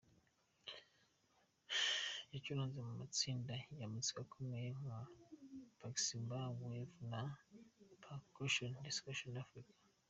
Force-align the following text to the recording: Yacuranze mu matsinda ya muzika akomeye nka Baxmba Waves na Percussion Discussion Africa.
Yacuranze 2.31 2.77
mu 2.87 2.93
matsinda 3.01 3.53
ya 3.79 3.85
muzika 3.91 4.19
akomeye 4.25 4.69
nka 4.79 4.97
Baxmba 5.79 6.39
Waves 6.61 6.95
na 7.09 7.21
Percussion 8.03 8.71
Discussion 8.87 9.33
Africa. 9.45 9.73